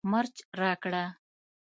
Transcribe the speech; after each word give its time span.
مرچ 0.11 0.35
راکړه 0.59 1.03